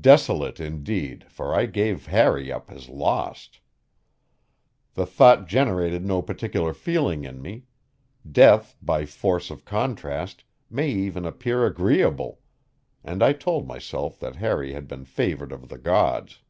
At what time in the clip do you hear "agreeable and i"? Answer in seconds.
11.66-13.32